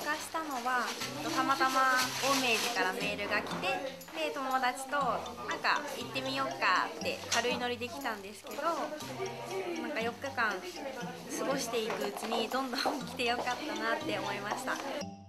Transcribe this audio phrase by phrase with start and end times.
[0.00, 0.84] 加したのは
[1.22, 1.94] たまたま
[2.24, 3.66] 青梅寺からメールが来て
[4.16, 15.19] で友達となんか行ってみようかって軽いノリで来たんですけどなんか4日間過ごしていくうちにどんどん来てよかったなって思いました。